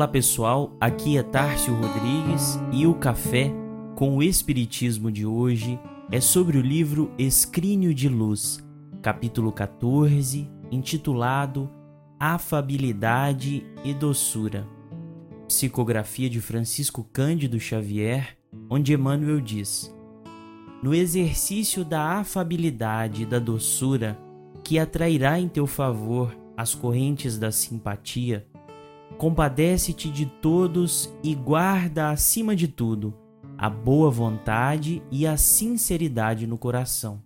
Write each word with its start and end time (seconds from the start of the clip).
Olá 0.00 0.08
pessoal, 0.08 0.74
aqui 0.80 1.18
é 1.18 1.22
Tárcio 1.22 1.74
Rodrigues 1.74 2.58
e 2.72 2.86
o 2.86 2.94
café 2.94 3.52
com 3.94 4.16
o 4.16 4.22
Espiritismo 4.22 5.12
de 5.12 5.26
hoje 5.26 5.78
é 6.10 6.18
sobre 6.22 6.56
o 6.56 6.62
livro 6.62 7.12
Escrínio 7.18 7.92
de 7.92 8.08
Luz, 8.08 8.66
capítulo 9.02 9.52
14, 9.52 10.50
intitulado 10.70 11.70
Afabilidade 12.18 13.62
e 13.84 13.92
Doçura. 13.92 14.66
Psicografia 15.46 16.30
de 16.30 16.40
Francisco 16.40 17.04
Cândido 17.12 17.60
Xavier, 17.60 18.38
onde 18.70 18.94
Emmanuel 18.94 19.38
diz: 19.38 19.94
No 20.82 20.94
exercício 20.94 21.84
da 21.84 22.20
afabilidade 22.20 23.24
e 23.24 23.26
da 23.26 23.38
doçura, 23.38 24.18
que 24.64 24.78
atrairá 24.78 25.38
em 25.38 25.46
teu 25.46 25.66
favor 25.66 26.34
as 26.56 26.74
correntes 26.74 27.36
da 27.36 27.52
simpatia, 27.52 28.46
compadece-te 29.18 30.10
de 30.10 30.26
todos 30.26 31.12
e 31.22 31.34
guarda 31.34 32.10
acima 32.10 32.56
de 32.56 32.68
tudo 32.68 33.14
a 33.62 33.68
boa 33.68 34.10
vontade 34.10 35.02
e 35.10 35.26
a 35.26 35.36
sinceridade 35.36 36.46
no 36.46 36.56
coração. 36.56 37.22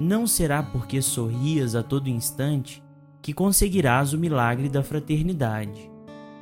Não 0.00 0.26
será 0.26 0.60
porque 0.64 1.00
sorrias 1.00 1.76
a 1.76 1.82
todo 1.84 2.08
instante 2.08 2.82
que 3.22 3.32
conseguirás 3.32 4.12
o 4.12 4.18
milagre 4.18 4.68
da 4.68 4.82
fraternidade. 4.82 5.88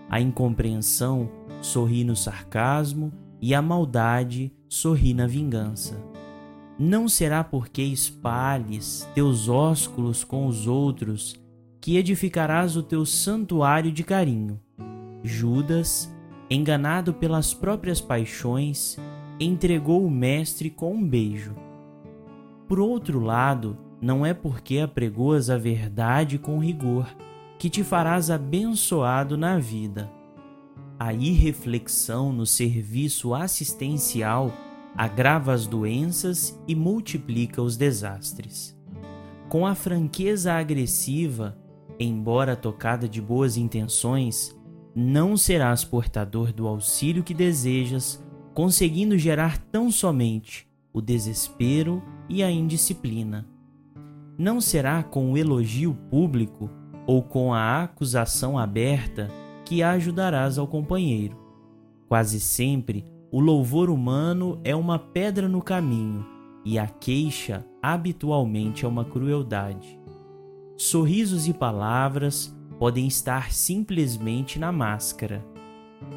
A 0.08 0.18
incompreensão 0.18 1.30
sorri 1.60 2.04
no 2.04 2.16
sarcasmo 2.16 3.12
e 3.38 3.54
a 3.54 3.60
maldade 3.60 4.50
sorri 4.66 5.12
na 5.12 5.26
vingança. 5.26 6.02
Não 6.78 7.06
será 7.06 7.44
porque 7.44 7.82
espalhes 7.82 9.06
teus 9.14 9.46
ósculos 9.46 10.24
com 10.24 10.46
os 10.46 10.66
outros 10.66 11.34
que 11.82 11.96
edificarás 11.96 12.76
o 12.76 12.82
teu 12.82 13.04
santuário 13.04 13.90
de 13.90 14.04
carinho. 14.04 14.60
Judas, 15.24 16.08
enganado 16.48 17.12
pelas 17.12 17.52
próprias 17.52 18.00
paixões, 18.00 18.96
entregou 19.40 20.06
o 20.06 20.10
Mestre 20.10 20.70
com 20.70 20.94
um 20.94 21.04
beijo. 21.04 21.56
Por 22.68 22.78
outro 22.78 23.18
lado, 23.18 23.76
não 24.00 24.24
é 24.24 24.32
porque 24.32 24.78
apregoas 24.78 25.50
a 25.50 25.58
verdade 25.58 26.38
com 26.38 26.60
rigor 26.60 27.12
que 27.58 27.68
te 27.68 27.82
farás 27.82 28.30
abençoado 28.30 29.36
na 29.36 29.58
vida. 29.58 30.08
A 31.00 31.12
irreflexão 31.12 32.32
no 32.32 32.46
serviço 32.46 33.34
assistencial 33.34 34.52
agrava 34.96 35.52
as 35.52 35.66
doenças 35.66 36.56
e 36.68 36.76
multiplica 36.76 37.60
os 37.60 37.76
desastres. 37.76 38.80
Com 39.48 39.66
a 39.66 39.74
franqueza 39.74 40.52
agressiva, 40.52 41.60
embora 41.98 42.56
tocada 42.56 43.08
de 43.08 43.20
boas 43.20 43.56
intenções, 43.56 44.56
não 44.94 45.36
serás 45.36 45.84
portador 45.84 46.52
do 46.52 46.66
auxílio 46.66 47.22
que 47.22 47.32
desejas, 47.32 48.22
conseguindo 48.54 49.16
gerar 49.16 49.58
tão 49.58 49.90
somente 49.90 50.68
o 50.92 51.00
desespero 51.00 52.02
e 52.28 52.42
a 52.42 52.50
indisciplina. 52.50 53.46
Não 54.36 54.60
será 54.60 55.02
com 55.02 55.32
o 55.32 55.38
elogio 55.38 55.94
público 56.10 56.70
ou 57.06 57.22
com 57.22 57.54
a 57.54 57.82
acusação 57.82 58.58
aberta 58.58 59.30
que 59.64 59.82
ajudarás 59.82 60.58
ao 60.58 60.66
companheiro. 60.66 61.36
Quase 62.08 62.38
sempre, 62.40 63.04
o 63.30 63.40
louvor 63.40 63.88
humano 63.88 64.60
é 64.62 64.76
uma 64.76 64.98
pedra 64.98 65.48
no 65.48 65.62
caminho 65.62 66.26
e 66.64 66.78
a 66.78 66.86
queixa 66.86 67.64
habitualmente 67.82 68.84
é 68.84 68.88
uma 68.88 69.04
crueldade. 69.04 69.98
Sorrisos 70.84 71.46
e 71.46 71.54
palavras 71.54 72.52
podem 72.76 73.06
estar 73.06 73.52
simplesmente 73.52 74.58
na 74.58 74.72
máscara, 74.72 75.46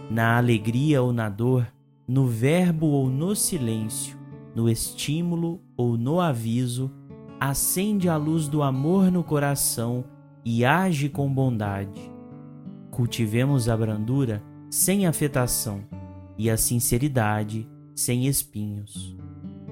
na 0.09 0.38
alegria 0.38 1.03
ou 1.03 1.14
na 1.14 1.30
dor, 1.30 1.72
no 2.08 2.26
verbo 2.26 2.88
ou 2.88 3.08
no 3.08 3.36
silêncio, 3.36 4.18
no 4.56 4.68
estímulo 4.68 5.62
ou 5.78 5.96
no 5.96 6.20
aviso, 6.20 6.92
acende 7.40 8.09
a 8.09 8.18
luz 8.18 8.48
do 8.48 8.64
amor 8.64 9.12
no 9.12 9.24
coração 9.24 10.03
e 10.44 10.66
age 10.66 11.09
com 11.09 11.32
bondade. 11.32 12.12
Cultivemos 12.90 13.70
a 13.70 13.78
brandura 13.78 14.44
sem 14.68 15.06
afetação 15.06 15.84
e 16.40 16.50
a 16.50 16.58
sinceridade 16.58 17.70
sem 17.94 18.26
espinhos. 18.26 19.16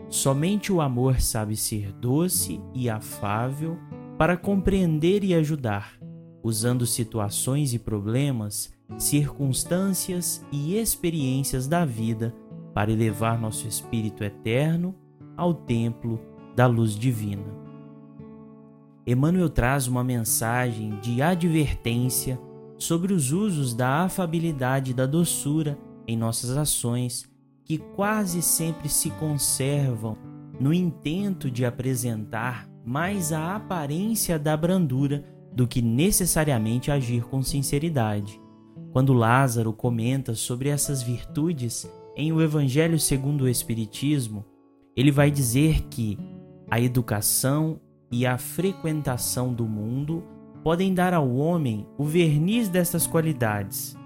Somente 0.07 0.71
o 0.71 0.79
amor 0.79 1.19
sabe 1.19 1.57
ser 1.57 1.91
doce 1.93 2.61
e 2.75 2.91
afável 2.91 3.75
para 4.23 4.37
compreender 4.37 5.21
e 5.21 5.35
ajudar, 5.35 5.99
usando 6.41 6.85
situações 6.85 7.73
e 7.73 7.77
problemas, 7.77 8.73
circunstâncias 8.97 10.41
e 10.49 10.77
experiências 10.77 11.67
da 11.67 11.83
vida 11.83 12.33
para 12.73 12.89
elevar 12.89 13.37
nosso 13.37 13.67
espírito 13.67 14.23
eterno 14.23 14.95
ao 15.35 15.53
templo 15.53 16.21
da 16.55 16.65
luz 16.67 16.95
divina. 16.95 17.43
Emmanuel 19.05 19.49
traz 19.49 19.87
uma 19.87 20.05
mensagem 20.05 20.97
de 21.01 21.21
advertência 21.21 22.39
sobre 22.77 23.11
os 23.11 23.33
usos 23.33 23.73
da 23.73 24.03
afabilidade 24.03 24.91
e 24.91 24.93
da 24.93 25.05
doçura 25.05 25.77
em 26.07 26.15
nossas 26.15 26.55
ações 26.55 27.29
que 27.65 27.77
quase 27.77 28.41
sempre 28.41 28.87
se 28.87 29.09
conservam 29.09 30.17
no 30.57 30.73
intento 30.73 31.51
de 31.51 31.65
apresentar 31.65 32.71
mais 32.85 33.31
a 33.31 33.55
aparência 33.55 34.37
da 34.37 34.55
brandura 34.57 35.23
do 35.53 35.67
que 35.67 35.81
necessariamente 35.81 36.91
agir 36.91 37.23
com 37.23 37.41
sinceridade. 37.41 38.41
Quando 38.91 39.13
Lázaro 39.13 39.71
comenta 39.71 40.35
sobre 40.35 40.69
essas 40.69 41.01
virtudes 41.01 41.89
em 42.15 42.31
o 42.31 42.41
Evangelho 42.41 42.99
segundo 42.99 43.41
o 43.41 43.49
Espiritismo, 43.49 44.45
ele 44.95 45.11
vai 45.11 45.31
dizer 45.31 45.83
que 45.89 46.17
a 46.69 46.79
educação 46.79 47.79
e 48.11 48.25
a 48.25 48.37
frequentação 48.37 49.53
do 49.53 49.65
mundo 49.65 50.23
podem 50.63 50.93
dar 50.93 51.13
ao 51.13 51.35
homem 51.35 51.87
o 51.97 52.03
verniz 52.03 52.69
dessas 52.69 53.07
qualidades. 53.07 53.97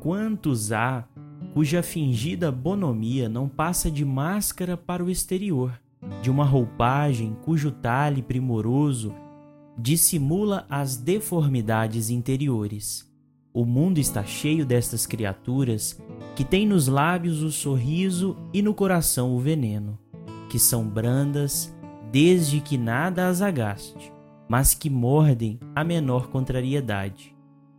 Quantos 0.00 0.72
há 0.72 1.08
cuja 1.54 1.82
fingida 1.82 2.50
bonomia 2.50 3.28
não 3.28 3.48
passa 3.48 3.90
de 3.90 4.04
máscara 4.04 4.76
para 4.76 5.04
o 5.04 5.10
exterior? 5.10 5.80
De 6.22 6.30
uma 6.30 6.44
roupagem 6.44 7.36
cujo 7.42 7.70
talhe 7.70 8.22
primoroso 8.22 9.14
dissimula 9.78 10.66
as 10.68 10.96
deformidades 10.96 12.10
interiores. 12.10 13.08
O 13.54 13.64
mundo 13.64 13.98
está 13.98 14.24
cheio 14.24 14.66
destas 14.66 15.06
criaturas 15.06 16.00
que 16.34 16.44
têm 16.44 16.66
nos 16.66 16.88
lábios 16.88 17.42
o 17.42 17.50
sorriso 17.50 18.36
e 18.52 18.60
no 18.60 18.74
coração 18.74 19.34
o 19.34 19.38
veneno, 19.38 19.98
que 20.48 20.58
são 20.58 20.84
brandas 20.84 21.74
desde 22.10 22.60
que 22.60 22.76
nada 22.76 23.28
as 23.28 23.40
agaste, 23.40 24.12
mas 24.48 24.74
que 24.74 24.90
mordem 24.90 25.60
a 25.74 25.84
menor 25.84 26.28
contrariedade, 26.28 27.34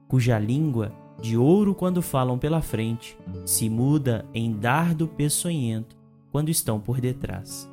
cuja 0.08 0.40
língua, 0.40 0.92
de 1.22 1.36
ouro 1.36 1.76
quando 1.76 2.02
falam 2.02 2.38
pela 2.38 2.62
frente, 2.62 3.18
se 3.46 3.70
muda 3.70 4.26
em 4.34 4.54
dardo 4.54 5.08
peçonhento 5.08 5.98
quando 6.32 6.50
estão 6.50 6.80
por 6.80 7.02
detrás. 7.02 7.70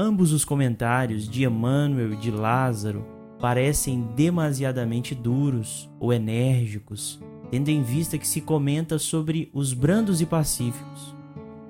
Ambos 0.00 0.32
os 0.32 0.44
comentários 0.44 1.28
de 1.28 1.42
Emmanuel 1.42 2.12
e 2.12 2.16
de 2.16 2.30
Lázaro 2.30 3.04
parecem 3.40 4.00
demasiadamente 4.14 5.12
duros 5.12 5.90
ou 5.98 6.12
enérgicos, 6.12 7.20
tendo 7.50 7.68
em 7.68 7.82
vista 7.82 8.16
que 8.16 8.28
se 8.28 8.40
comenta 8.40 8.96
sobre 8.96 9.50
os 9.52 9.72
brandos 9.72 10.20
e 10.20 10.26
pacíficos. 10.26 11.16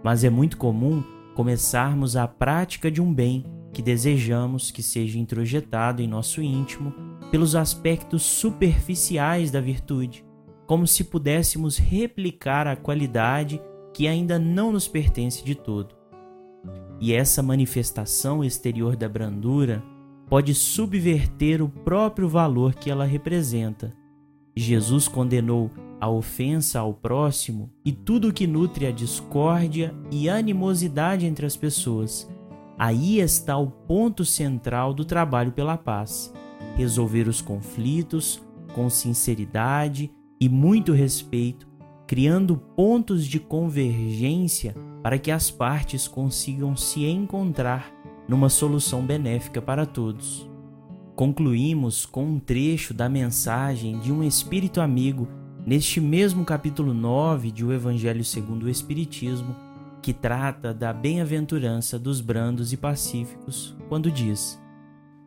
Mas 0.05 0.25
é 0.25 0.29
muito 0.29 0.59
comum 0.59 1.03
começarmos 1.35 2.17
a 2.17 2.29
prática 2.29 2.91
de 2.91 3.01
um 3.01 3.15
bem 3.15 3.47
que 3.73 3.81
desejamos 3.81 4.71
que 4.71 4.83
seja 4.83 5.19
introjetado 5.19 6.03
em 6.03 6.07
nosso 6.07 6.43
íntimo 6.43 6.93
pelos 7.31 7.57
aspectos 7.57 8.25
superficiais 8.25 9.51
da 9.51 9.63
virtude, 9.63 10.23
como 10.67 10.87
se 10.87 11.03
pudéssemos 11.05 11.79
replicar 11.79 12.67
a 12.67 12.77
qualidade 12.77 13.59
que 13.95 14.07
ainda 14.07 14.39
não 14.39 14.71
nos 14.71 14.87
pertence 14.87 15.43
de 15.43 15.55
todo. 15.55 15.98
E 17.01 17.13
essa 17.13 17.43
manifestação 17.43 18.45
exterior 18.45 18.97
da 18.97 19.09
brandura 19.09 19.83
pode 20.29 20.55
subverter 20.55 21.63
o 21.63 21.69
próprio 21.69 22.29
valor 22.29 22.75
que 22.75 22.91
ela 22.91 23.05
representa. 23.05 23.95
Jesus 24.57 25.07
condenou 25.09 25.71
a 26.01 26.09
ofensa 26.09 26.81
ao 26.81 26.93
próximo 26.93 27.71
e 27.85 27.93
tudo 27.93 28.29
o 28.29 28.33
que 28.33 28.47
nutre 28.47 28.87
a 28.87 28.91
discórdia 28.91 29.95
e 30.11 30.29
animosidade 30.29 31.27
entre 31.27 31.47
as 31.47 31.57
pessoas. 31.57 32.29
Aí 32.79 33.19
está 33.19 33.57
o 33.57 33.69
ponto 33.69 34.25
central 34.25 34.95
do 34.95 35.05
trabalho 35.05 35.53
pela 35.53 35.77
paz: 35.77 36.33
resolver 36.77 37.29
os 37.29 37.41
conflitos 37.41 38.41
com 38.75 38.89
sinceridade 38.91 40.11
e 40.41 40.49
muito 40.49 40.93
respeito, 40.93 41.67
criando 42.07 42.57
pontos 42.57 43.27
de 43.27 43.41
convergência 43.41 44.75
para 45.09 45.19
que 45.19 45.31
as 45.31 45.51
partes 45.51 46.07
consigam 46.07 46.77
se 46.77 47.07
encontrar 47.07 47.91
numa 48.29 48.51
solução 48.51 49.01
benéfica 49.01 49.63
para 49.63 49.87
todos. 49.87 50.47
Concluímos 51.17 52.05
com 52.05 52.27
um 52.27 52.39
trecho 52.39 52.93
da 52.93 53.09
mensagem 53.09 53.99
de 54.01 54.13
um 54.13 54.23
espírito 54.23 54.83
amigo 54.83 55.27
neste 55.65 55.99
mesmo 55.99 56.45
capítulo 56.45 56.93
9 56.93 57.51
de 57.51 57.65
O 57.65 57.73
Evangelho 57.73 58.23
segundo 58.23 58.65
o 58.65 58.69
Espiritismo, 58.69 59.57
que 60.03 60.13
trata 60.13 60.75
da 60.75 60.93
bem-aventurança 60.93 61.99
dos 61.99 62.21
brandos 62.21 62.75
e 62.75 62.77
pacíficos, 62.77 63.75
quando 63.89 64.11
diz: 64.11 64.61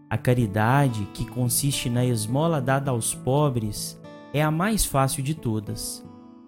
A 0.08 0.16
caridade, 0.16 1.08
que 1.12 1.26
consiste 1.26 1.90
na 1.90 2.06
esmola 2.06 2.62
dada 2.62 2.92
aos 2.92 3.16
pobres, 3.16 4.00
é 4.32 4.44
a 4.44 4.52
mais 4.52 4.86
fácil 4.86 5.24
de 5.24 5.34
todas. 5.34 6.06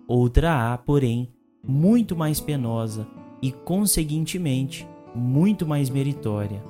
Outra 0.07 0.71
há, 0.71 0.77
porém, 0.77 1.33
muito 1.67 2.15
mais 2.15 2.39
penosa 2.39 3.07
e, 3.43 3.51
conseguintemente, 3.51 4.87
muito 5.13 5.67
mais 5.67 5.89
meritória, 5.89 6.63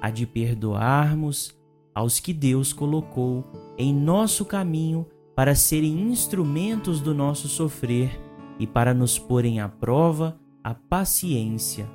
a 0.00 0.08
de 0.08 0.24
perdoarmos 0.24 1.52
aos 1.92 2.20
que 2.20 2.32
Deus 2.32 2.72
colocou 2.72 3.42
em 3.76 3.92
nosso 3.92 4.44
caminho 4.44 5.04
para 5.34 5.56
serem 5.56 6.00
instrumentos 6.00 7.00
do 7.00 7.12
nosso 7.12 7.48
sofrer 7.48 8.20
e 8.56 8.68
para 8.68 8.94
nos 8.94 9.18
porem 9.18 9.58
à 9.58 9.68
prova 9.68 10.38
a 10.62 10.72
paciência. 10.72 11.90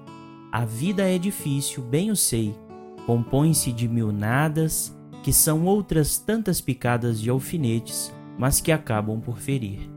A 0.51 0.65
vida 0.65 1.03
é 1.09 1.18
difícil, 1.18 1.81
bem 1.81 2.12
o 2.12 2.15
sei, 2.15 2.53
compõe-se 3.06 3.71
de 3.71 3.88
mil 3.88 4.12
nadas, 4.12 4.94
que 5.24 5.31
são 5.31 5.63
outras 5.63 6.18
tantas 6.18 6.59
picadas 6.59 7.21
de 7.21 7.29
alfinetes, 7.29 8.13
mas 8.38 8.59
que 8.59 8.74
acabam 8.74 9.21
por 9.21 9.38
ferir. 9.38 9.89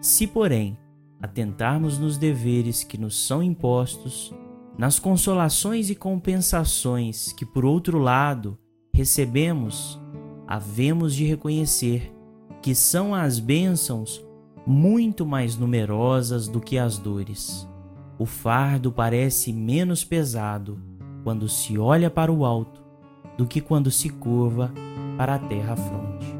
Se, 0.00 0.26
porém, 0.26 0.76
atentarmos 1.20 1.98
nos 1.98 2.16
deveres 2.16 2.82
que 2.82 2.96
nos 2.96 3.26
são 3.26 3.42
impostos, 3.42 4.32
nas 4.78 4.98
consolações 4.98 5.90
e 5.90 5.94
compensações 5.94 7.32
que, 7.32 7.44
por 7.44 7.64
outro 7.64 7.98
lado, 7.98 8.58
recebemos, 8.94 10.00
havemos 10.46 11.14
de 11.14 11.24
reconhecer 11.24 12.12
que 12.62 12.74
são 12.74 13.14
as 13.14 13.38
bênçãos 13.38 14.24
muito 14.66 15.26
mais 15.26 15.56
numerosas 15.56 16.48
do 16.48 16.60
que 16.60 16.78
as 16.78 16.98
dores. 16.98 17.68
O 18.18 18.26
fardo 18.26 18.92
parece 18.92 19.52
menos 19.52 20.04
pesado 20.04 20.78
quando 21.24 21.48
se 21.48 21.78
olha 21.78 22.10
para 22.10 22.32
o 22.32 22.44
alto 22.44 22.82
do 23.36 23.46
que 23.46 23.60
quando 23.60 23.90
se 23.90 24.10
curva 24.10 24.72
para 25.16 25.34
a 25.34 25.38
terra 25.38 25.76
fronte. 25.76 26.39